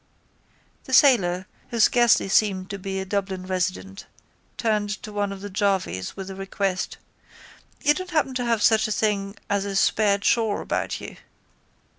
The 0.85 0.93
sailor, 0.95 1.45
who 1.69 1.79
scarcely 1.79 2.27
seemed 2.27 2.71
to 2.71 2.79
be 2.79 2.99
a 2.99 3.05
Dublin 3.05 3.45
resident, 3.45 4.07
turned 4.57 4.89
to 5.03 5.13
one 5.13 5.31
of 5.31 5.41
the 5.41 5.49
jarvies 5.51 6.17
with 6.17 6.25
the 6.29 6.33
request: 6.35 6.97
—You 7.83 7.93
don't 7.93 8.09
happen 8.09 8.33
to 8.33 8.45
have 8.45 8.63
such 8.63 8.87
a 8.87 8.91
thing 8.91 9.35
as 9.47 9.63
a 9.63 9.75
spare 9.75 10.17
chaw 10.17 10.59
about 10.61 10.99
you? 11.01 11.17